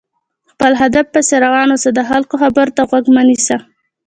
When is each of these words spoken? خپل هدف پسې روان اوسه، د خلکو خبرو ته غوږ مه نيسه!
خپل 0.51 0.71
هدف 0.81 1.05
پسې 1.13 1.35
روان 1.45 1.67
اوسه، 1.71 1.89
د 1.93 1.99
خلکو 2.09 2.35
خبرو 2.43 2.75
ته 2.77 2.81
غوږ 2.89 3.05
مه 3.15 3.23
نيسه! 3.29 3.57